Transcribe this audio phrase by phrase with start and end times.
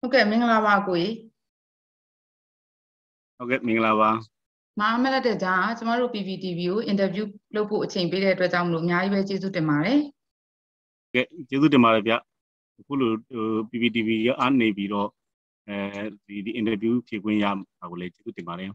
[0.00, 1.12] ဟုတ်ကဲ့မင်္ဂလာပါကိုကြီး
[3.38, 4.10] ဟုတ်ကဲ့မင်္ဂလာပါ
[4.80, 9.98] မအားမလက်တဲ့ကြားကျမတို့ PPTV ကိုအင်တာဗျူးလုပ်ဖို့အချိန်ပေးတဲ့အတွက်ကြောင့်မလို့အများကြီးပဲကျေးဇူးတင်ပါတယ်
[11.14, 12.12] ကဲကျေးဇူးတင်ပါတယ်ဗျ
[12.78, 13.10] အခုလို
[13.70, 15.08] PPTV ရအားနေပြီးတော့
[15.68, 17.46] အဲဒီဒီအင်တာဗျူးဖြေခွင့်ရ
[17.80, 18.70] ပါကိုလည်းကျေးဇူးတင်ပါတယ်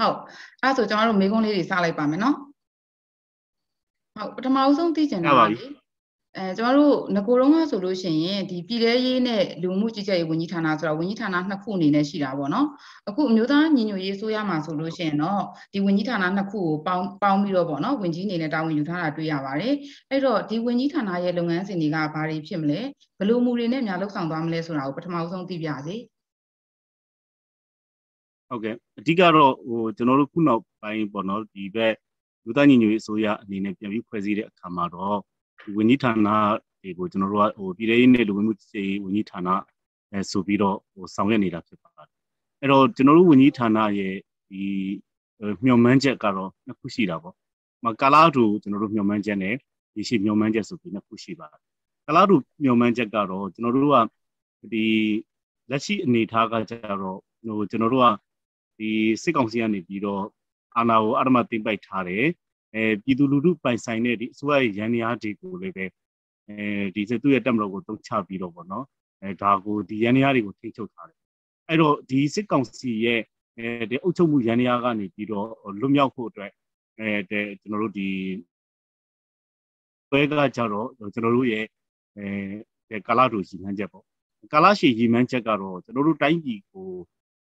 [0.00, 0.16] ဟုတ်
[0.62, 2.36] အဲ့ဆိုကျမတို့မေးခွန်းလေးတွေစလိုက်ပါမယ်နော်
[4.16, 5.58] ဟုတ်ပထမအဆုံးသိချင်တာပါလေ
[6.36, 12.66] အဲကျမတို့ငကိုတုံးကဆိုလို့ရှိရင်ဒီပြည်လဲရေးနဲ့လူမှုကြီးကြပ်ရေးဝန်ကြီးဌာနဆိုတာဝန်ကြီးဌာနနှစ်ခုအနေနဲ့ရှိတာပေါ့နော်
[13.08, 19.74] အခုအမျိုးသားညီညွတ်ရေးဆိုရမှာဆိုလို့ရှိရင်တော့ဒီဝန်ကြီးဌာနနှစ်ခုကိုပေါင်းပေါင်းပြီးတော့ပေါ့နော်ဝန်ကြီးအနေနဲ့တာဝန်ယူထားတာတွေ့ရပါတယ်
[20.10, 22.80] အဲ့တော့ဒီဝန်ကြီးဌာနရဲ့လုပ်ငန်းစဉ်တွေကဘာတွေဖြစ်မလဲ
[23.18, 25.96] ဘယ်လိုမူတွေနဲ့များလှုပ်ဆောင်သွားမလဲဆိုတာကိုပထမဆုံးသိပြစေ
[28.50, 31.94] ဟုတ်ကဲ့အဓိကတော့ဟိုကျွန်တော်တို့ခုနောက်ပိုင်းပေါ့နော်ဒီဘက်
[32.44, 35.18] လူသားညီညွတ်ရေးအစိုးရအနေနဲ့ပြန်ပြီးဖွဲ့စည်းတဲ့အခါမှာတော့
[35.76, 36.28] ဝန်ကြီးဌာန
[36.82, 39.48] တွေကိုကျွန်တော်တို့ကဟိုပြည်ထောင်စုနဲ့လူဝင်မှုကြီးဝန်ကြီးဌာန
[40.12, 42.08] အဲဆိုပြီးတော့ဟိုဆောင်ရွက်နေတာဖြစ်ပါတယ်
[42.60, 44.14] အဲ့တော့ကျွန်တော်တို့ဝန်ကြီးဌာနရဲ့
[44.50, 44.62] ဒီ
[45.64, 47.34] မျှော်မှန်းချက်ကတော့နှစ်ခုရှိတာပေါ့
[47.84, 49.54] မကာလာတူကျွန်တော်တို့မျှော်မှန်းချက်နဲ့
[49.94, 51.60] ဒီရှိမျှော်မှန်းချက်ဆိုပြီးနှစ်ခုရှိပါတယ်
[52.06, 53.96] ကာလာတူမျှော်မှန်းချက်ကတော့ကျွန်တော်တို့က
[54.72, 54.84] ဒီ
[55.70, 58.08] လက်ရှိအနေအထားကကြတော့ဟိုကျွန်တော်တို့က
[58.80, 58.90] ဒီ
[59.22, 60.22] စစ်ကောင်စီကနေပြီးတော့
[60.76, 62.24] အာဏာကိုအရမသိမ့်ပိုက်ထားတယ်
[62.74, 65.86] အဲပြည်သူလူထုပိုင်ဆိုင်တဲ့ဒီအစိုးရရဲ့ရန်ရာတွေကိုလည်းပဲ
[66.48, 68.84] အဲဒီသူ့ရဲ့တက်မလို့ကိုတုံးချပြီးတော့ပေါ့နော်
[69.22, 71.18] အဲဒါကိုဒီရန်ရာတွေကိုထိချုပ်ထားတယ်
[71.68, 73.20] အဲ့တော့ဒီစစ်ကောင်စီရဲ့
[73.58, 75.46] အဲဒီအုပ်ချုပ်မှုရန်ရာကနေပြီးတော့
[75.80, 76.52] လွတ်မြောက်ဖို့အတွက်
[76.98, 78.08] အဲတဲ့ကျွန်တော်တို့ဒီ
[80.10, 81.64] ဘဲကကြတော့ကျွန်တော်တို့ရဲ့
[82.18, 84.04] အဲကာလာတို့ရည်မှန်းချက်ပေါ့
[84.52, 86.88] ကာလာရှိရည်မှန်းချက်ကတော့ကျွန်တော်တို့တိုင်းပြည်ကို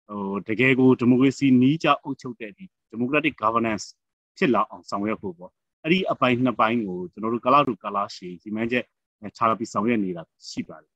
[0.08, 3.84] ဟိုတကယ်ကိုဒီမိုကရေစီနီးကျအုပ်ချုပ်တဲ့ဒီ democratic governance
[4.36, 8.84] ဖြစ်လာအောင်ဆောင်ရွက်ဖို့ပေါ့အဲ့ဒီအပိုင်းနှစ်ပိုင်းကိုကျွန်တော်တို့ကလာတူကလာရှည်ဒီမှန်းချက်
[9.36, 10.92] ခြားပြီးဆောင်ရွက်နေတာရှိပါတယ်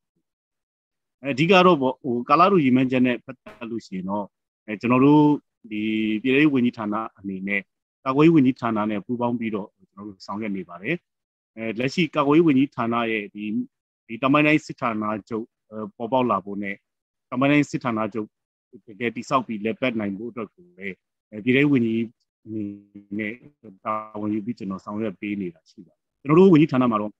[1.30, 4.26] အဓိကတော့ပေါ့ဟိုကလာတူရီမန်းချက်နဲ့ပတ်သက်လို့ရှိရင်တော့
[4.66, 5.24] အဲကျွန်တော်တို့
[5.70, 5.82] ဒီ
[6.22, 7.60] ပြည်ထောင်ဝန်ကြီးဌာနအနေနဲ့
[8.04, 10.96] ကာကွယ်ရေးဝန်ကြီးဌာနနဲ့ပူးပေါင်းပြီးတော့ကျွန်တော်တို့ဆောင်ရွက်နေပါတယ်
[11.56, 13.44] အဲလက်ရှိကာကွယ်ရေးဝန်ကြီးဌာနရဲ့ဒီ
[14.06, 15.44] ဒီတမိုင်းတိုင်းစစ်ဌာနချုပ်
[15.96, 16.76] ပေါ်ပေါက်လာဖို့နဲ့
[17.30, 18.28] တမိုင်းတိုင်းစစ်ဌာနချုပ်
[18.88, 20.96] တကယ်တိဆောက်ပြီးလက်ပတ်နိုင်ဖို့အတွက်ကိုလည်း
[21.44, 22.02] ပြည်ထောင်ဝန်ကြီး
[22.46, 22.62] အနေ
[23.18, 23.34] နဲ့
[23.84, 27.12] တာဝန်ယူပြီးကျွန်တော်ဆောင်ရွက်ပေးနေတာရှိပါတယ်ကျွန်တော်တို့ဝန်ကြီးဌာနမှာတော့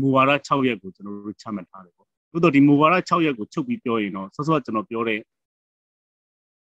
[0.00, 5.20] မူဝါဒ6ရက်ကိုကျွန်တော်တို့ချမှတ်ထားတယ်ပေါ့သို့တော့ဒီမူဝါဒ6ရက်ကိုချုပ်ပြီးပြောရင်တော့ဆော့ဆော့ကျွန်တော်ပြောတဲ့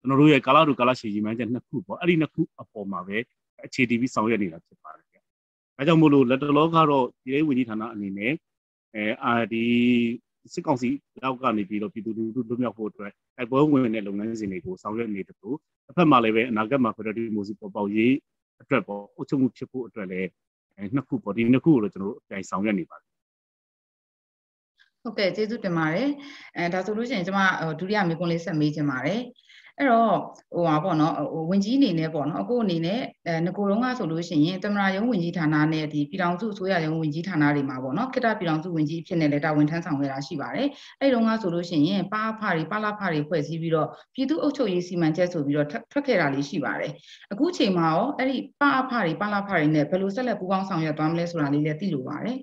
[0.00, 3.16] ျွန်တော်တို့ရဲ့ကာလတူကာလရှည်ရည်မှန်းချက်နှစ်ခုပေါ့အဲ့ဒီနှစ်ခုအပေါ်မှာပဲ
[3.64, 5.18] အခြေတည်ပြီးဆောင်ရွက်နေတာဖြစ်ပါတယ်ဗျ။
[5.76, 8.32] ဒါကြောင့်မို့လို့လက်တလောကတော့ဒီရေးဝန်ကြီးဌာနအနေနဲ့
[8.94, 9.66] အဲအာဒီ
[10.52, 10.88] စစ်ကောင်စီ
[11.22, 15.56] လောက်ကနေပြီးတော့ပြည်သူလူထုလွတ်မြောက်ဖို့အတွက်တိုက်ပွဲဝင်တဲ့လုပ်ငန်းစဉ်တွေကိုဆောင်ရွက်နေတယ်လို့
[15.86, 18.14] တစ်ဖက်မှာလည်းပဲအနာဂတ်မှာ Federal Democracy ပေါ်ပေါက်ရေး
[18.62, 20.28] အတွက်ပေါ့အုပ်ချုပ်မှုဖြစ်ဖို့အတွက်လည်း
[20.94, 23.10] နှစ်ခုပေါ့ဒီနှစ်ခုကိုတော့ကျွန်တော်တို့အပြိုင်ဆောင်ရွက်နေပါတယ်
[25.02, 26.08] ဟုတ်ကဲ့ကျေးဇူးတင်ပါတယ်
[26.56, 27.42] အဲဒါဆိုလို့ရှိရင်ကျွန်မ
[27.80, 29.20] ဒုတိယမေးခွန်းလေးဆက်မေးချင်ပါတယ်
[29.78, 30.14] အဲ့တော့
[30.54, 31.14] ဟိုပါပေါ့နော်
[31.50, 40.68] ဝင်ကြီးအနေနဲ့ပေါ့နော်အခုအနေနဲ့အဲငကိုတုံးကဆိုလို့ရှိရင်တမနာယုံဝင်ကြီးဌာနနဲ့ဒီပြည်တော်စုအစိုးရယုံဝင်ကြီးဌာနတွေမှာပေါ့နော်ခိတပြည်တော်စုဝင်ကြီးဖြစ်နေလဲတာဝန်ထမ်းဆောင်ခဲ့တာရှိပါတယ်
[41.00, 46.92] အဲ့တုန်းကဆိုလို့ရှိရင်ပါဖတွေပါလာဖတွေဖွဲ့စည်းပြီးတော့ပြည်သူ့အုပ်ချုပ်ရေးစီမံချက်ဆိုပြီးတော့ထွက်ခဲ့တာလေးရှိပါတယ်
[47.32, 52.38] အခုချိန်မှာရောအဲ့ဒီပါအဖတွေပါလာဖတွေနဲ့ဘယ်လိုဆက်လက်ပူးပေါင်းဆောင်ရွက်သွားမလဲဆိုတာလေးလည်းသိလိုပါတယ်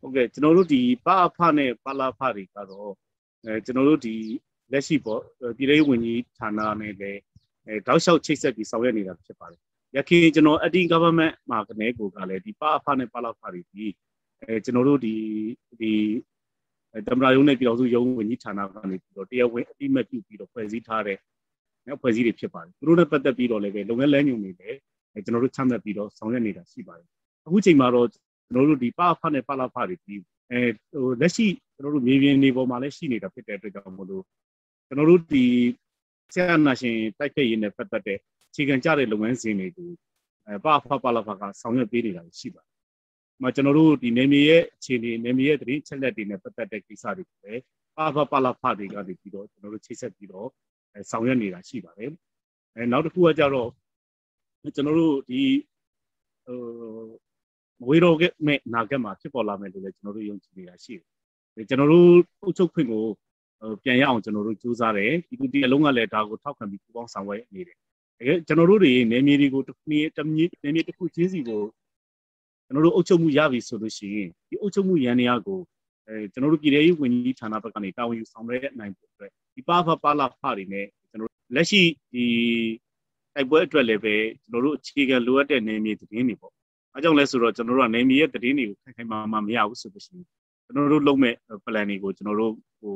[0.00, 2.90] ဟုတ်ကဲ့ကျွန်တော်တို့ဒီပါအဖနဲ့ပါလာဖတွေကတော့
[3.44, 4.16] အဲကျွန်တော်တို့ဒီ
[4.72, 5.20] လက်ရှိပေါ့
[5.56, 7.20] ပြည်ထောင်ဝင်ကြီးဌာနနဲ့လည်း
[7.66, 9.60] အဲတောက်လျှောက်ချိတ်ဆက်ပြီးဆောင်ရွက်နေတာဖြစ်ပါတယ်။
[9.96, 13.84] ရခင်ကျွန်တော် anti government မှာကနေကိုကလည်းဒီပါအဖနဲ့ပါလာဖာတွေဒီ
[14.42, 15.14] အဲကျွန်တော်တို့ဒီ
[15.80, 15.92] ဒီ
[17.06, 21.18] တမရာယုံနဲ့ပြည်တော်စုယုံဝင်ကြီးဌာနကနေပြီးတော့တရားဝင်အတိမတ်ပြုပြီးတော့ဖွဲ့စည်းထားတဲ့
[21.86, 24.78] နော်ဖွဲ့စည်းတွေဖြစ်ပါတယ်။သူတို့နဲ့ပတ်သက်ပြီးတော့လည်းပဲလုပ်ငန်းလမ်းညွှန်တွေလည်း
[25.24, 27.08] ကျွန်တော်တို့ချမှတ်ပြီးတော့ဆောင်ရွက်နေတာရှိပါတယ်။
[27.46, 30.14] အခုချိန်မှာတော့ကျွန်တော်တို့ဒီပါအဖနဲ့ပါလာဖာတွေဒီ
[30.50, 30.60] အဲ
[30.90, 34.24] ဟိုလက်ရှိကျွန်တော်တို့မြေပြင်နေပေါ်မှာလည်းရှိနေတာဖြစ်တဲ့အတွက်ကြောင့်မို့လို့
[34.86, 35.44] ကျွန်တော်တို့ဒီ
[36.34, 38.18] ဆရာနာရှင်တိုက်ဖက်ရေးနဲ့ပတ်သက်တဲ့
[38.50, 39.90] အခြေခံကြတဲ့လုပ်ငန်းစဉ်တွေကို
[40.46, 42.74] အဲပဖပလဖကဆောင်ရွက်ပေးနေတာရှိပါတယ်။
[43.42, 47.62] မှာကျွန်တော်တို့ဒီနေမြေရဲ့အခြေအနေနေမြေရဲ့တရင်ချက်လက်တွေနဲ့ပတ်သက်တဲ့ကိစ္စတွေကိုလည်း
[47.96, 50.48] ပဖပလဖတွေကနေပြီးတော့ကျွန်တော်တို့ချိတ်ဆက်ပြီးတော့
[50.92, 52.10] အဲဆောင်ရွက်နေတာရှိပါတယ်။
[52.74, 53.68] အဲနောက်တစ်ခုကကြတော့
[54.74, 55.42] ကျွန်တော်တို့ဒီ
[56.46, 56.58] ဟို
[57.82, 58.16] မွေးတော့
[58.46, 60.94] မဲ့နာဂတ်မှာဖြစ်ပေါ်လာမယ်လို့လည်းကျွန်တော်တို့ယုံကြည်နေတာရှိ
[61.56, 62.10] တယ်။ကျွန်တော်တို့
[62.42, 63.04] အုပ်ချုပ်ခွင့်ကို
[63.82, 67.76] ပြန်ရအောင်ကျွန်တော်တို့ကြိုးစားတယ်ဒီကူတီအလုံးကလည်းဒါကိုထောက်ခံပြီးပူးပေါင်းဆောင်ရွက်နေတယ်
[68.18, 71.62] တကယ်ကျွန်တော်တို့တွေနေမြေတွေကိုတစ်နည်းတစ်မြေနေမြေတစ်ခုချင်းစီကို
[72.66, 75.58] ကျွန်တော်တို့အုပ်ချုပ်မှုရပြီဆိုလို့ရှိရင်ဒီအုပ်ချုပ်မှုရန်နေရာကို
[76.08, 81.82] အဲကျွန်တော်တို့ပြည်ထောင်စုဝန်ကြီးဌာနဘက်ကနေတာဝန်ယူဆောင်ရွက်နိုင်ဖို့အတွက်ဒီပါဖပါလာဖတွေနဲ့ကျွန်တော်လက်ရှိ
[82.12, 82.24] ဒီ
[83.34, 86.52] တိုက်ပွဲအတွက်လည်းပဲကျွန်တော်တို့အခြေခံလိုအပ်တဲ့နေမြေသတင်းတွေပေါ့
[86.94, 90.26] အဲကြောင့်လဲဆိုတော့ကျွန်တော်တို့ကနေမြေရဲ့သတင်းတွေကိုခိုင်ခိုင်မာမာမရဘူးဆိုလို့ရှိရင်
[90.64, 92.94] ကျွန်တော်တို့လုပ်မဲ့ plan တွေကိုကျွန်တော်တို့ဟို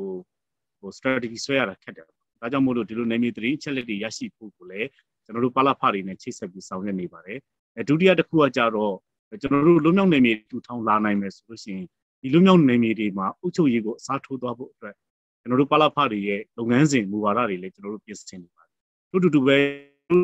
[0.81, 4.87] ဟို strategy ဆွဲရတာခက်တယ်ဒါကြောင့်မို့လို့ဒီလိုနေမြေသတင်းချက်လက်တွေရရှိဖို့ကိုလည်း
[5.25, 7.39] ကျွန်တော်တို့ပါလာဖတွေနဲ့ချိတ်ဆက်ပြီးဆောင်ရွက်နေပါတယ်
[7.77, 8.95] အဲဒုတိယတစ်ခုကကြတော့
[9.41, 11.85] ကျွန်တော်တို့လွတ်မြောက်နေမြေထူထောင်လာနိုင်မယ်ဆိုလို့ရှိရင်
[12.21, 14.95] ဒီလွတ်မြောက်နေမြေတွေမှာအုပ်ချုပ်ရေးကိုအစားထိုးသွားဖို့အတွက်
[15.41, 18.71] ကျွန်တော်တို့ပါလာဖတွေရဲ့လုပ်ငန်းစဉ်မူဝါဒတွေလည်းကျွန်တော်တို့ပြင်ဆင်နေပါတယ်
[19.09, 19.57] ထို့တူတူပဲ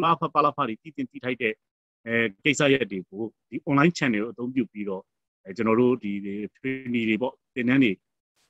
[0.04, 1.54] ပါဖပါလာဖတွေတည်တင်တည်ထိုက်တဲ့
[2.08, 5.04] အဲကိစ္စရက်တွေကိုဒီ online channel ကိုအသုံးပြုပြီးတော့
[5.46, 6.12] အဲကျွန်တော်တို့ဒီ
[6.56, 7.92] training တွေပေါ့သင်တန်းတွေ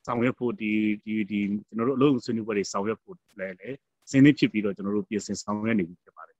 [0.07, 0.71] ဆောင်ရွက်ဖို့ဒီ
[1.05, 3.77] ဒီဒီကျွန်တော်တို့အလုပ်ဆွေးနွေးပွဲတွေဆောင်ရွက်ဖို့လည်းလည်း
[4.11, 6.37] စင်းနေဖြစ်ပြီးတော့ကျွန်တော်တို့ပြင်ဆင်ဆောင်ရွက်နေပြီဖြစ်ပါတယ်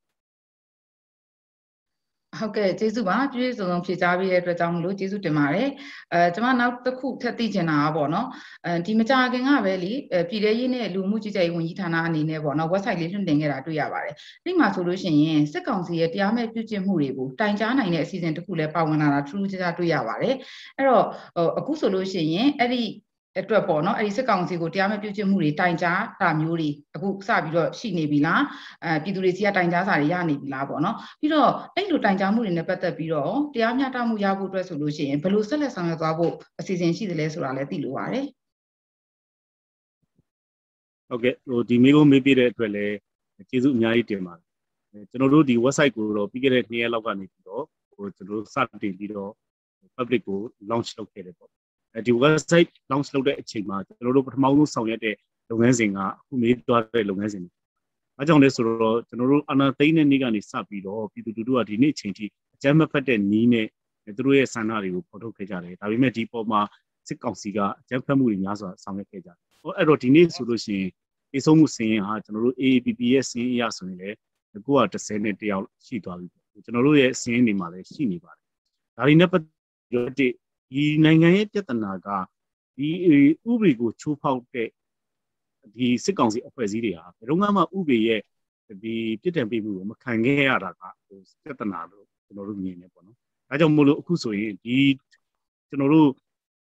[2.40, 5.70] ဟုတ်ကဲ့ကျေးဇူးပါပြည့်စုံစုံဖြေကြားပေးတဲ့အတွက်ကြောင့်မလို့ကျေးဇူးတင်ပါတယ်
[6.14, 8.28] အဲကျွန်မနောက်တစ်ခုထပ်သိချင်တာကပေါ့နော်
[8.66, 9.94] အဲဒီမကြာခင်ကပဲလေ
[10.30, 14.16] ပြည်ထရေးနဲ့လူမှုကြီးကြပ်ရေးဝန်ကြီးဌာနအနေနဲ့ပေါ့နော် website လေးလွှင့်တင်ခဲ့တာတွေ့ရပါတယ်
[14.46, 20.36] ဒီမှာဆိုလို့ရှိရင်စစ်ကောင်စီရဲ့တရားမဲ့ပြုကျင့်မှုတွေကိုတိုင်ကြားနိုင်တဲ့အစီအစဉ်တစ်ခုလည်းပါဝင်လာတာထူးထူးခြားခြားတွေ့ရပါတယ်
[20.78, 21.06] အဲ့တော့
[21.60, 22.84] အခုဆိုလို့ရှိရင်အဲ့ဒီ
[23.40, 28.42] အတွက်ပေါ့နော်အဲ့ဒီစစ်ကောင်စီကိုတရားမဲ့ပြုကျင့်မှုတွေတိုင်ကြားတာမျိုးတွေအခုစပြီးတော့ရှိနေပြီလား
[28.84, 38.26] အဲပြည်သူတွေစီကတိုင်ကြားစာတွေရနေပြီလားပေါ့နော်ပြီးတော့အဲ့လိုတိုင်ကြားမှုတွေနဲ့ပတ်သက်ပြီးတော့တရားမျှတမှုရဖို့အတွက်ဆိုလို့ရှိရင်ဘယ်လိုဆက်လက်ဆောင်ရွက်သွားဖို့အစီအစဉ်ရှိသလဲဆိုတာလည်းသိလိုပါတယ်
[41.10, 42.96] ဟုတ်ကဲ့ဟိုဒီမိကုန်းမေးပြတဲ့အတွက်လည်း
[43.50, 47.64] ကျေးဇူးအများကြီးတင်ပါတယ်ကျွန်တော်တို့ဒီ website ကိုတော့ပြီးခဲ့တဲ့နှစ်ရက်လောက်ကနေပြီးတော့
[47.96, 49.32] ဟိုကျွန်တော်တို့စတင်ပြီးတော့
[49.96, 50.40] public ကို
[50.70, 51.57] launch လုပ်ခဲ့တယ်ပေါ့
[52.06, 55.16] ဒီ website launch လုပ်တဲ့အချိန်မှာကျွန်တော်တို့ပထမဆုံးဆောင်ရွက်တဲ့
[55.50, 57.52] လုပ်ငန်းစဉ်ကအခုမေးသွားတဲ့လုပ်ငန်းစဉ်တွေ။
[58.18, 63.68] အဲကြောင့်လဲဆိုတော့ကျွန်တော်တို့အနာသိန်းတဲ့နေ့ကနေစပြီးတော့ပြည်သူလူထုကဒီနေ့အချိန်ထိအကြမ်းမဖက်တဲ့နီးနဲ့
[64.18, 66.62] သူတို့ရဲ့ဆန္ဒတွေကိုဖော်ထုတ်ခဲ့ကြတယ်။ဒါပေမဲ့ဒီပေါ်မှာ
[67.08, 70.90] စစ်ကောင်စီကအကြမ်းဖက်မှုတွေများစွာဆောင်ရွက်ခဲ့ကြတယ်။ဟောအဲ့တော့ဒီနေ့ဆိုလို့ရှိရင်
[71.34, 74.16] အေးဆုံးမှုစင်းရင်ဟာကျွန်တော်တို့ AAPP ရဲ့စင်းအရဆိုရင်လည်း
[74.66, 76.28] ကိုက30နဲ့တယောက်ရှိသွားပြီ။
[76.66, 78.46] ကျွန်တော်တို့ရဲ့စင်းတွေမှာလည်းရှိနေပါတယ်။
[78.98, 79.42] ဒါတွေနဲ့ပတ်
[79.94, 80.34] သက်ပြီး
[80.72, 82.08] ဒီနိုင်ငံရဲ့ပြဿနာက
[82.78, 82.90] ဒီ
[83.52, 84.70] ဥပဒေကိုချိုးဖောက်တဲ့
[85.76, 88.22] ဒီစစ်ကောင်စီအဖွဲ့အစည်းတွေဟာဘယ်တော့မှဥပဒေရဲ့
[88.84, 93.18] ဒီပြစ်ဒဏ်ပေးမှုကိုမခံခဲ့ရတာကဟိုပြဿနာလို့ကျွန်တော်တို့မြင်နေပေါ့နော်။
[93.50, 94.78] ဒါကြောင့်မို့လို့အခုဆိုရင်ဒီ
[95.70, 96.10] ကျွန်တော်တို့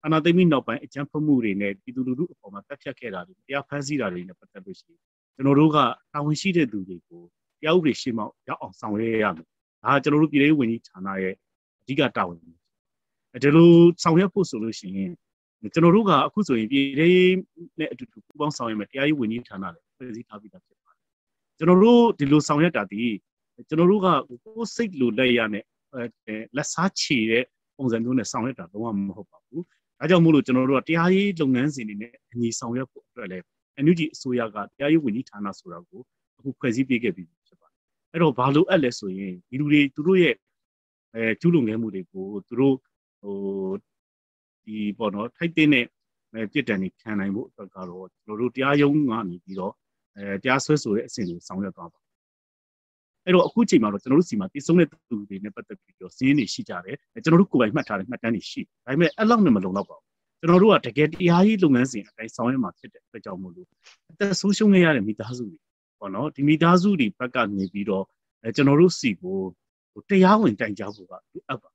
[0.06, 5.01] အနာသိမိနောက်ပိုင်းအကြမ်းဖက်မှုတွေနဲ့ပြည်သူလူထုအပေါ်မှာတက်ဖြတ်ခဲ့တာတွေတရားဖမ်းဆီးတာတွေနဲ့ပတ်သက်လို့ရှိရင်
[5.36, 5.77] ကျွန်တော်တို့က
[6.13, 7.21] တာဝန်ရှိတဲ့သူတွေကို
[7.62, 9.45] တရားဥပဒေရှင်းမောက်ရောက်အောင်ဆောင်ရွက်ရမယ်။
[9.83, 11.36] ဒါကကျွန်တော်တို့ပြည်ထောင်ဝင်ကြီးဌာနရဲ့
[11.81, 12.61] အဓိကတာဝန်ပဲ
[13.44, 13.69] ဒီလို
[14.04, 15.12] ဆောင်ရွက်ဖို့ဆိုလို့ရှိရင်
[15.74, 17.36] ကျွန်တော်တို့ကအခုဆိုရင်ပြည်ရေး
[17.80, 21.06] နဲ့အတူတူပူးပေါင်းဆောင်ရွက်မယ်တရားရေးဝန်ကြီးဌာနလည်းဖွဲ့စည်းထားပြီးသားဖြစ်ပါတယ်
[21.57, 23.04] ကျွန်တော်တို့ဒီလိုဆောင်ရွက်တာဒီ
[23.68, 25.63] ကျွန်တော်တို့ကကိုယ်စိတ်လိုလက်ရနဲ့
[26.56, 27.44] လက်စားချေတဲ့
[27.78, 29.63] ပုံစံမျိုးနဲ့ဆောင်ရွက်တာလုံးဝမဟုတ်ပါဘူး
[30.00, 33.44] ဒါကြောင့်မို့လို့ကျွန်တော်တို့ကတရားရေးလုပ်ငန်းစဉ်တွေနဲ့အညီဆောင်ရွက်ဖို့အတွက်လည်း
[33.86, 36.01] NUG အစိုးရကတရားရေးဝန်ကြီးဌာနဆိုတာကို
[36.38, 37.80] အခုဖွဲ့စည်းပေးခဲ့ပြီးဖြစ်ပါတယ်
[38.12, 40.36] အဲ့တော့ဘာလို့အဲ့လဲဆိုရင်ဒီလူတွေသူတို့ရဲ့
[41.16, 42.75] အဲကျူးလွန်ခဲ့မှုတွေကိုသူတို့
[43.21, 43.38] ဟို
[44.65, 45.85] ဒီပေါ့နော်ထိုက်တဲ့နဲ့
[46.51, 49.73] ပြစ်ဒဏ်တွေခံနိုင်ဖို့အတွက်ကတော့ကျွန်တော်တို့တရားရုံးကနေပြီးတော့
[50.18, 52.00] အဲတရားစွဲဆိုတဲ့အဆင့်ကိုဆောင်ရွက်သွားပါ
[53.25, 60.06] အဲ့တော့အခုချိန်မှာတော့ကျွန်တော်တို့စီမှာတည်ဆုံးတဲ့သူတွေနဲ့ပတ်သက်ပြီးတော့စီးရင်တွေရှိကြတယ်ကျွန်တော်တို့ကိုယ်ပိုင်မှတ်ထားတဲ့မှတ်တမ်းတွေရှိဒါပေမဲ့အဲ့လောက်နဲ့မလုံလောက်ပါဘူး
[60.39, 63.68] ကျွန်တော်တို့ကတကယ်တရားရေးလုပ်ငန်းစဉ်အတိုင်းဆောင်ရွက်မှာဖြစ်တဲ့အတွက်ကြောင့်မို့လို့
[64.12, 65.59] အသက်ဆုံးရှုံးခဲ့ရတဲ့မိသားစုတွေ
[66.00, 68.06] ပေါ့နော်ဒီမိသားစုတွေဘက်ကနေပြီးတော့
[68.44, 69.37] အဲကျွန်တော်တို့စီကို
[70.09, 71.70] တရားဝင်တိုင်ကြားဖို့ကလိုအပ်ပါ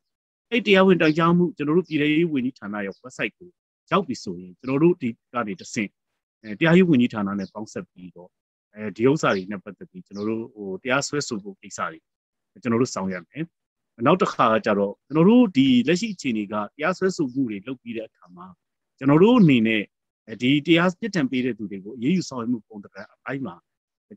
[0.53, 3.49] အဲ့တရားဝင်တိုင်ကြားမှုကျွန်တော်တို့ပြည်ထောင်ရေးဝန်ကြီးဌာနရဲ့ website ကို
[3.91, 5.91] ရောက်ပြီဆိုရင်ကျွန်တော်တို့ဒီကနေတဆင့်
[6.43, 8.31] အဲတရားရေးဝန်ကြီးဌာနနဲ့ပေါင်းဆက်ပြီးတော့
[8.75, 11.99] အဲဒီဥစ္စာတွေနဲ့ပတ်သက်ပြီးကျွန်တော်တို့ဟိုတရားစွဲဆိုဖို့ကိစ္စတွေ
[12.63, 13.45] ကျွန်တော်တို့ဆောင်ရွက်မယ်
[14.07, 18.47] နောက်တစ်ခါကကြတော့ကျွန်တော်တို့ဒီလက်ရှိအခြေအနေကတရားစွဲဆိုမှုတွေလုပ်ပြီးတဲ့အခါမှာ
[18.99, 19.83] ကျွန်တော်တို့အနေနဲ့
[20.41, 23.57] ဒီတရားပြစ်ဒဏ်ပေးတဲ့သူတွေကိုအရေးယူဆောင်ရွက်မှုပုံတရံအပိုင်းမှာ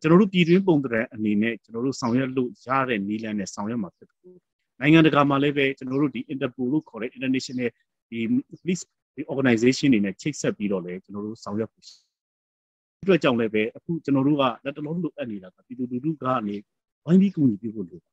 [0.02, 4.40] ကျွန်တော်တို့ပြည်တွင်းပုံတရံအနေနဲ့ကျွန်တော်တို့ဆောင်ရွက်လို့ရတဲ့နည်းလမ်းနဲ့ဆောင်ရွက်မှာဖြစ်တယ်
[4.80, 7.70] နိုင်ငံတကာမှာလည်းပဲကျွန်တော်တို့ဒီ Interpol လို့ခေါ်တဲ့ International
[8.10, 8.20] ဒီ
[8.62, 8.84] police
[9.16, 11.92] ဒီ organization တွေနဲ့ချိတ်ဆက်ပြီးတော့လည်းကျွန်တော်တို့ဆောင်ရွက်ဖို့ဒီ
[13.04, 16.56] အတွက်ကြောင့်လည်းပဲအခုကျွန်တော်တို့ကလက်တလုံးလိုအပ်နေတာကပြည်သူလူထုကနေ
[17.06, 18.04] ဝိုင်းပြီးကူညီပေးဖို့လိုတ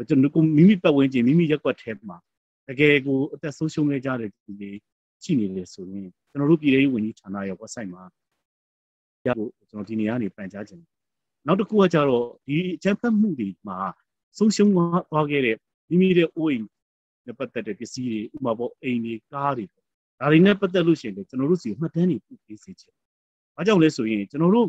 [0.00, 2.18] ယ်ကျွန်တော်တို့မိမိပတ်ဝန်းကျင်မိမိရက်ွက်ထဲမှာ
[2.68, 4.70] တကယ်ကိုအသက်ဆုံးရှုံးနေကြတဲ့သူတွေ
[5.24, 8.02] ရှိနေတယ်ဆိုရင်ကျွန်တော်တို့ပြည်ထောင်ဝင်ကြီးဌာနရဲ့ website မှာ
[9.26, 10.82] ရဖို့ကျွန်တော်ဒီနေရာနေပန်ကြားခြင်း
[11.46, 13.78] နောက်တစ်ခုကကြတော့ဒီအချက်ဖတ်မှုတွေမှာ
[14.38, 15.56] ဆုံးရှုံးသွားခဲ့တဲ့
[15.88, 16.64] မိမိရဲ့အိုးအိမ်
[17.26, 19.64] နဲ့ပတ်သက်တဲ့ပစ္စည်းတွေဥပမာပေါ့အိမ်တွေကားတွေ
[20.20, 22.94] ဒါတွေနဲ့ပတ်သက်လို့ရှိရင်လည်းကျွန်တော်တို့စီမှတ်တမ်းတွေပြုပေးစေချင်။
[23.56, 24.68] ဘာကြောင့်လဲဆိုရင်ကျွန်တော်တို့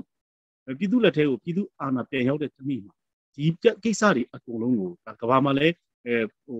[0.79, 2.93] ပြည်သူလက်ထဲကိုပြည်သူအာဏာပြန်ရောက်တဲ့တမိမှာ
[3.35, 3.45] ဒီ
[3.83, 4.89] ကိစ္စတွေအကုန်လုံးကို
[5.21, 5.73] ကဘာမှလည်း
[6.05, 6.59] အဲဟို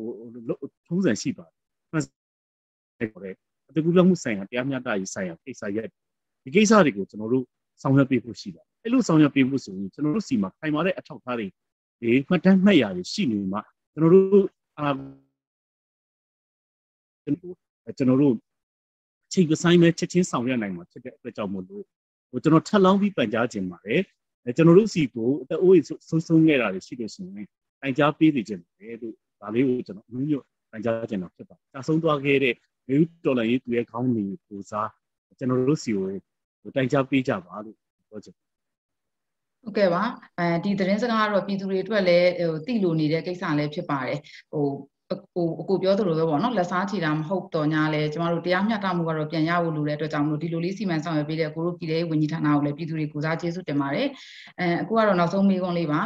[0.88, 1.56] ထုံးစံရှိပါတယ်။
[1.92, 3.36] ဟုတ်တယ်
[3.70, 5.90] အတူတူမှုဆိုင်ရာတရားမျှတရေးဆိုင်ရာကိစ္စရက်
[6.44, 7.46] ဒီကိစ္စတွေကိုကျွန်တော်တို့
[7.82, 11.48] ဆောင်ရွက်ပေးဖို့ရှိပါတယ်အဲ့လိုဆောင်ရွက်ပေးဖို့ဆိုရင်ကျွန်တော်တို့စီမှာခိုင်မာတဲ့အထောက်အထားတွေ
[12.02, 13.62] ဒီမှတ်တမ်းမှတ်ရာတွေရှိနေမှာ
[13.96, 14.48] ကျွန်တော်တို့
[14.80, 14.88] အာ
[17.24, 18.36] ကျွန်တော်တို့
[19.28, 21.84] အချိန်ပဆိုင်မဲ့ချက်ချင်းဆောင်ရွက်နိုင်မှာဖြစ်တဲ့အတွက်ကြောင့်မို့လို့
[22.32, 24.02] ဟိုကျွန်တော်ထပ်လောင်းပြီးပန်ကြားခြင်းပါတယ်
[24.44, 25.76] အဲကျွန်တော်တို့စီကိုအသက်အိုး
[26.10, 27.48] ဆုံးဆုံးခဲ့တာတွေရှိလို့ရှိရင်
[27.82, 32.54] တိုင်ကြားပေးနေခြင်းတယ်လို့ဒါလေးကိုကျွန်တော်အမျိုးမျိုးတိုင်ကြားခြင်းတော့ဖြစ်ပါတယ်။ဒါဆုံးသွားခဲ့တဲ့
[32.88, 34.90] မေယူတော်လန်ရေးသူရဲ့ခေါင်းနေပူစား
[35.38, 37.76] ကျွန်တော်တို့စီကိုတိုင်ကြားပေးကြပါလို့
[38.10, 38.36] ပြောချင်
[39.66, 40.04] ဟုတ်ကဲ့ပါ
[40.40, 44.20] အဲဒီသတင်းစကားကတော့ပြည်သူတွေအတွက်လည်းဟိုသိလို့နေတဲ့ကိစ္စလည်းဖြစ်ပါတယ်
[44.52, 44.66] ဟို
[45.10, 54.08] ဟိုအကိုပြောသလိုပဲပေါ့နော်လက်စားချီတာမဟုတ်တော့ညာလဲကျမတို့တရားမျှတမှုကတော့ပြန်ရဖို့လိုတဲ့အတွက်ကြောင့်မလို့ဒီလိုလေးစီမံဆောင်ရွက်ပေးတဲ့ကိုတို့ပြည်ထောင်ဝန်ကြီးဌာနကိုလည်းပြည်သူတွေကိုစားကျေးဇူးတင်ပါတယ်
[54.60, 56.02] အဲအခုကတော့နောက်ဆုံးမေးခွန်းလေးပါ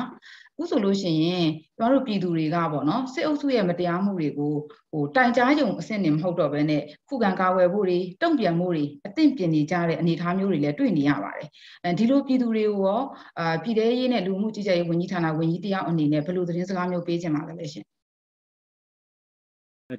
[0.48, 1.47] အ ခုဆိုလို့ရှိရင်
[1.77, 4.53] ကျမတို့ပြည်သူတွေကပေါ့နော်စစ်အုပ်စုရဲ့မတရားမှုတွေကို
[4.91, 11.49] ဟိုတိုင်ကြားကြုံအဆင့်နေမဟုတ်တော့ဘဲနဲ့ခုခံကာကွယ်ဖို့တွေတုံ့ပြန်မှုတွေအသင့်ပြင်နေကြတဲ့အနေအထားမျိုးတွေလည်းတွေ့နေရပါတယ်
[11.83, 13.01] အဲဒီလိုပြည်သူတွေကိုရော
[13.39, 17.85] အာပြည်ထရေးနဲ့လူမှုကြီးကြပ်ရေးဝန်ကြီးဌာနဝန်ကြီးတယောက်အနေနဲ့ဘယ်လိုသတင်းစကားမျိုးပေးချင်ပါလဲရှင်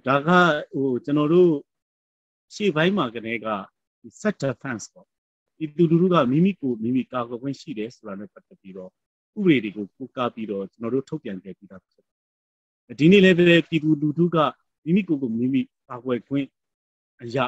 [0.07, 0.29] ဒါက
[0.73, 1.51] ဟိုကျွန်တော်တို့
[2.55, 3.49] ရှေ့ပိုင်းမှာကတည်းက
[4.21, 5.07] set defense ပေါ့
[5.59, 8.91] ဒီလူလူကမိမိကိုမိမိကာကွယ်ခွင့်ရှိတယ်ဆိုတာနဲ့ပတ်သက်ပြီးတော့
[9.39, 12.15] ဥပဒေတွေကိုကိုးကားပြီးတော့ကျွန်တော်တို့ထုတ်ပြန်ခဲ့ပြီးသားဖြစ်ပါ
[12.87, 14.37] တယ်ဒီနေ့လည်းပဲပြည်သူလူထုက
[14.85, 16.47] မိမိကိုယ်ကိုမိမိကာကွယ်ခွင့်
[17.23, 17.47] အရာ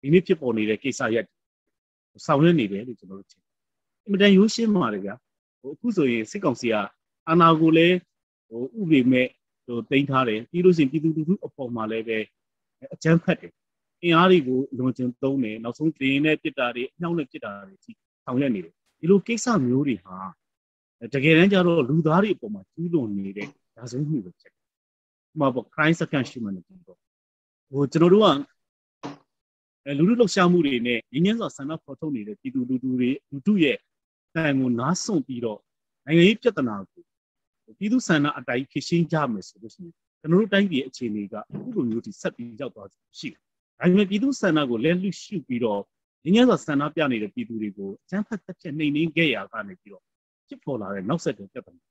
[0.00, 1.26] ဒီနေ့ဖြစ်ပေါ်နေတဲ့ကိစ္စရက်
[2.26, 3.52] ဆောင်ရွက်နေတယ်လို့ကျွန်တော်တို့ထင်တယ်
[4.04, 5.14] အင်မတန်ရိုးရှင်းပါတယ်ဗျာ
[5.60, 6.74] ဟိုအခုဆိုရင်စစ်ကောင်စီက
[7.28, 7.96] အာဏာကိုလည်း
[8.48, 9.26] ဟိုဥပဒေမဲ့
[9.64, 12.18] ဟိုတင်ထားတယ်ပြီးလို့ရှိရင်ပြည်သူလူထုအပေါ်မှာလည်းပဲ
[12.94, 13.52] အကြမ်းဖက်တယ်
[14.02, 20.16] အင်အားတွေကိုလွန်ကျင်သုံးတယ်နောက်ဆုံးတင်နဲ့ပြစ်တာတွေအနှောက်နဲ့ပြစ်တာတွေကြီးဆောင်ရွက်နေတယ်ဒီလိုကိစ္စမျိုးတွေဟာ
[21.14, 24.62] တကယ်တမ်းကျတော့လူသားတွေအပေါ်မှာကျူးလွန်နေတဲ့ဒါဆိုမှုပဲဖြစ်တယ်။
[25.32, 26.98] ဥပမာပေါ့ crime second humanity ပေါ့
[27.70, 28.26] ဟိုကျွန်တော်တို့က
[29.86, 33.76] အဲလူလူလှုပ်ရှားမှုတွေနဲ့ရင်းနှီးစွာဆန္ဒဖော်ထုတ်နေတဲ့ပြည်သူလူထုတွေလူထုရဲ့
[34.34, 35.60] တိုင်ကိုနားဆွန့်ပြီးတော့
[36.06, 37.02] နိုင်ငံရေးပြဿနာကို
[37.78, 42.88] ပြည်သူဆန္ဒအတိုင်းဖြစ်ရှင်းကြမယ်ဆိုလို့ရှိရင်ကျွန်တော်တို့တိုင်းပြည်အခြေအနေကအခုလိုမျိုးထိဆက်ပြီးရောက်သွား
[43.18, 43.40] ရှိတယ်။
[43.78, 45.80] ဒါပေမဲ့ပြည်သူဆန္ဒကိုလက်လွတ်ရှုပြီးတော့
[46.24, 50.04] ရင်းနှီးစွာဆန္ဒပြနေတဲ့ပြည်သူတွေကိုအကြမ်းဖက်သက်ချက်နှိမ်နင်းခဲ့ရကနေပြီးတော့
[50.50, 51.82] ဖြစ်ပေါ်လာတဲ့နောက်ဆက်တွဲပြဿနာ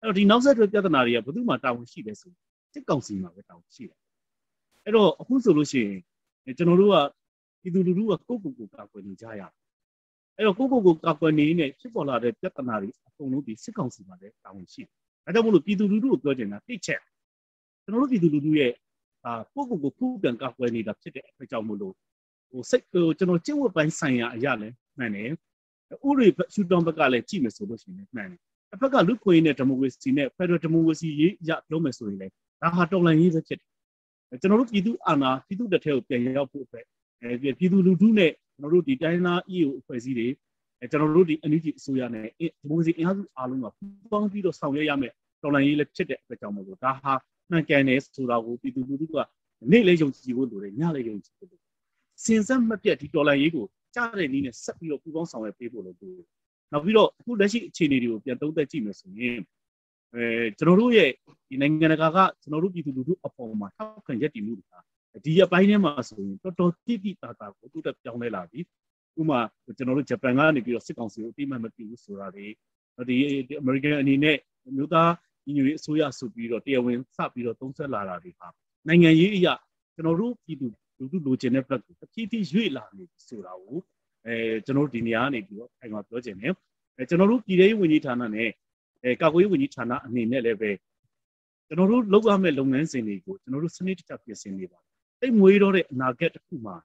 [0.00, 2.32] အဲ့တော့ဒီနောက်ဆက်တွဲပြဿနာတွေကဘယ်သူမှတာဝန်ရှိလဲဆို
[2.72, 3.98] စစ်ကောင်စီမှာပဲတာဝန်ရှိတယ်
[4.84, 5.82] အဲ့တော့အခုဆိုလို့ရှိ
[6.46, 6.96] ရင်ကျွန်တော်တို့က
[7.60, 9.50] ပြည်သူလူထုကကိုယ့်ကိုယ်ကိုကာကွယ်နေကြရတယ်
[10.36, 14.90] အဲ့တော့ကိုယ့်ကိုယ်ကိုကာကွယ်နေနေဖြစ်ပေါ်လာတဲ့ပြဿနာတွေအကုန်လုံးဒီစစ်ကောင်စီမှာလည်းတာဝန်ရှိတယ်
[15.24, 17.00] ဒါကြောင့်မို့လို့ပြည်သူလူထုကိုပြောချင်တာတိတ်ချက်
[17.82, 18.72] ကျွန်တော်တို့ပြည်သူလူထုရဲ့
[19.24, 21.94] အာကိုယ့်ကိုယ်ကိုခုပြန်ကာကွယ်နေတာဖြစ်တဲ့အတွက်ကြောင့်မို့လို့
[22.50, 25.30] ဟိုစိတ်ဟိုကျွန်တော်ကျင့်ဝတ်ပိုင်းဆိုင်ရာအရာလည်းမှန်တယ်
[26.06, 32.32] ဥရိရှူတောင်ဘက်ကလည်းကြည့်မယ်ဆိုလို့ရှိရင်မှန်တယ်တစ်ဖက်ကလူခွေးနဲ့ဒီမိုကရေစီနဲ့ဖက်ဒရယ်ဒီမိုကရေစီရေးရပြောမယ်ဆိုရင်လည်း
[32.62, 33.62] ဒါဟာတော်လှန်ရေးပဲဖြစ်တ
[34.32, 36.84] ယ်ကျွန်တော်တို့ပြည်သူအာဏာပြည်သူတစ်ထက်ကိုပြန်ရောက်ဖို့အတွက်
[37.22, 40.28] အဲပြည်သူလူထုနဲ့ကျွန်တော်တို့ဒီတိုင်းသား EO အဖွဲ့အစည်းတွေ
[40.80, 47.12] အဲကျွန်တော်တို့ဒီ NUG အစိုးရနဲ့ဒီမိုကရေစီအင်အားစုအားလုံးကပူးပေါင်းပြီးတော့ဆောင်ရွက်ရမယ်တော်လှန်ရေးလည်းဖြစ်တဲ့အတွက်ကြောင့်မို့လို့ဒါဟာ
[47.50, 49.16] မှန်ကန်တယ်ဆိုတာကိုပြည်သူလူထုက
[49.70, 51.60] နေ့လေးယုံကြည်ဖို့လိုတယ်ညလေးယုံကြည်ဖို့လို
[52.24, 56.14] စင်စက်မပြတ်ဒီတော်လှန်ရေးကို ကြားတဲ့နည်းနဲ့ဆက်ပြီးတော့ပူပေါင်းဆောင်ရွက်ပေးဖို့လို့ပြော
[56.72, 59.38] နောက်ပြီးတော့အခုလက်ရှိအခြေအနေတွေကိုပြန်သုံးသပ်ကြည့်မယ်ဆိုရင်
[60.14, 60.24] အဲ
[60.58, 61.10] ကျွန်တော်တို့ရဲ့
[61.48, 64.74] ဒီနိုင်ငံတကာကကျွန်တော်တို့ပြည်သူလူထုအပေါ်မှာထောက်ခံရက်တည်မှုတွေက
[65.24, 68.60] ဒီအပိုင်းထဲမှာဆိုရင်တော်တော်တိတိတာတာကိုတိုးတက်ပြောင်းလဲလာပြီ
[69.20, 72.46] ဥမာကျွန်တော်တို့ဂျပန်ကနေပြီးတော့စစ်ကောင်စီကိုအတိမတ်မပြုဘူးဆိုတာတွေ
[73.08, 73.16] ဒီ
[73.60, 74.36] အမေရိကန်အနေနဲ့
[74.76, 75.10] မြို့သား
[75.46, 78.48] ညီညွတ်ရေးအစိုးရဆိုပြီးတော့တရားဝင်စပြီးတော့သုံးဆက်လာတာတွေဟာ
[78.88, 79.54] နိုင်ငံရေးအရာ
[79.94, 80.68] ကျွန်တော်တို့ပြည်သူ
[81.02, 83.78] လူထုလိုချင်တဲ့ဘက်ကိုတဖြည်းဖြည်းရွေ့လာနေဆိုတာကို
[84.26, 86.52] အဲကျွန်တော်တို့ဒီနေရာကနေပြီးတော့အဲ့မှာပြောချင်တယ်
[86.96, 88.50] အဲကျွန်တော်တို့ပြည်ထောင်ဝင်ကြီးဌာနနဲ့
[89.02, 90.70] အဲကာကွယ်ရေးဝန်ကြီးဌာနအနေနဲ့လည်းပဲ
[91.66, 96.76] ကျွန်တော်တို့လုပ်ရမယ့်လုပ်ငန်းစဉ်တွေကိုကျွန်တော်တို့စနစ်တကျပြင်ဆင်နေပါတယ်တိတ်မွေးတော့တဲ့အနာဂတ်တစ်ခုမှာ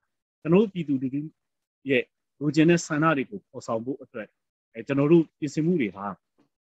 [0.42, 1.22] ကျွန်တော်တို့ပြည်သူလူထု
[1.90, 2.04] ရဲ့
[2.40, 4.28] လိုချင်တဲ့ဆန္ဒတွေကိုပေါ်ဆောင်ဖို့အတွက်
[4.74, 6.08] အဲကျွန်တော်တို့ပြင်ဆင်မှုတွေဟာ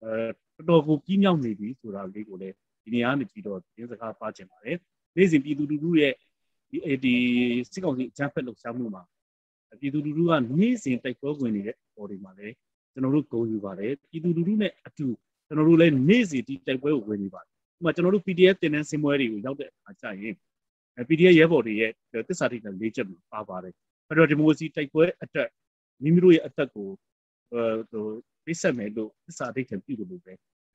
[0.03, 0.13] အဲ
[0.57, 4.79] တော်တော်ကိုကြီးမြောက်နေပြီဆိုတာလေးကိုလည်းဒီနေရာကနေပြီးတော့သတင်းစကားပါချင်ပါတယ်
[5.17, 6.15] နေ့စဉ်ပြည်သူလူထုရဲ့
[6.75, 7.15] ဒီဒီ
[7.73, 9.03] စစ်ကောင်စီအကြမ်းဖက်လှုပ်ရှားမှုမှာ
[9.81, 12.55] ပြည်သူလူထုကနေ့စဉ်တိုက်ပွဲဝင်နေတဲ့ပေါ်တွေမှာလည်း
[12.93, 15.07] ကျွန်တော်တို့ဂုဏ်ယူပါတယ်ပြည်သူလူထုနဲ့အတူ
[15.47, 20.35] ကျွန်တော်တို့လည်းနေ့စဉ်ဒီတိုက်ပွဲကိုဝင်နေပါတယ်ဥပမာကျွန်တော်တို့ PDF တင်တဲ့စင်ပွဲတွေကိုရောက်တဲ့အခါကျရင်
[21.09, 21.91] PDF ရဲဘော်တွေရဲ့
[22.29, 23.75] တစ္ဆာတိနဲ့လေးချက်ပါပါတယ်
[24.07, 25.49] ဖက်ဒရယ်ဒီမိုကရေစီတိုက်ပွဲအတက်
[26.03, 26.89] မိမိတို့ရဲ့အတက်ကို
[27.51, 28.07] ဟို
[28.45, 30.35] ပြစ်ဆက်မယ်လို့တစ္ဆာတိတ်ပြုလို့ပဲ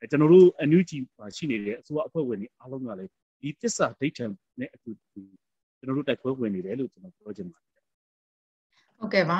[0.09, 0.91] ကျွန်တော်တို့ NUG
[1.37, 4.25] ရှိနေတဲ့အစိုးရအဖွဲ့ဝင်တွေအားလုံးကလည်းဒီတစ္ဆာဒိဋ္ဌံ
[4.59, 4.91] နဲ့အတူ
[5.79, 7.69] ကျွန်တော်တို့တိုက်ပွဲဝင်နေတယ်လို့ကျွန်တော်ပြောချင်ပါတယ်
[8.97, 9.39] ဟုတ်ကဲ့ပါ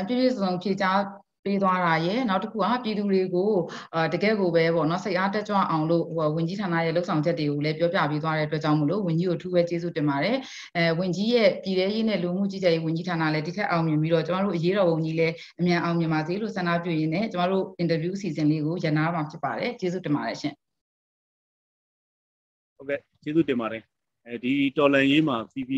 [0.00, 0.98] အပြည့်ပြည့်စုံဖြေကြား
[1.46, 3.52] ပေးသွားတာရယ်နောက်တစ်ခုကပြည်သူတွေကို
[3.94, 10.36] အာတကယ်ကိုပဲပေါ့နော်စိတ်အားတက်ကြွအောင်လို့ဟိုဝင်ကြီးဌာနရဲ့လှုပ်ဆောင်ချက်တွေကိုလည်းပြောပြပေးသွားတဲ့အတွက်ကြောင့်မလို့ဝင်ကြီးကိုထူးပဲကျေးဇူးတင်ပါတယ်
[10.76, 20.54] အဲဝင်ကြီးရဲ့ပြည်ထောင်ရေးနဲ့လူမှုကြီးကြပ်ရေးဝင်ကြီးဌာနလည်းဒီထက်အောင်မြင်ပြီးတော့ကျမတို့အရေးတော်ပုံကြီးလည်းအမြန်အောင်မြင်ပါစေလို့ဆန္ဒပြုရင်းနဲ့ကျမတို့ interview အစီအစဉ်လေးကိုရနာမှာဖြစ်ပါတယ်ကျေးဇူးတင်ပါတယ်ရှင်
[22.76, 23.82] ဟုတ်ကဲ့ကျေးဇူးတင်ပါတယ်
[24.28, 25.70] အဲဒီတော်လန်ရေးမှာ PV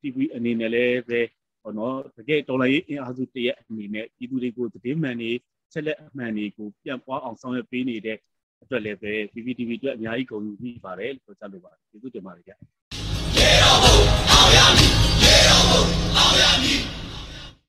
[0.00, 1.20] TV အနေနဲ့လည်းပဲ
[1.62, 5.32] ဟောနော်တကယ်တော်လန်ရေးအင်အားစုတရက်အနေနဲ့ပြည်သူတွေကိုသတင်းမှန်တွေ
[5.72, 8.18] ချက်လက်အမှန်တွေကိုပြန့်ပွားအောင်ဆောင်ရွက်ပေးနေတဲ့
[8.62, 12.52] အတွက်လည်းပဲ PPTV အတွက်အများကြီးဂုဏ်ယူမိပါတယ်လို့ပြောချလိုပါတယ်ကျေးဇူးတင်ပါတယ်ဗျ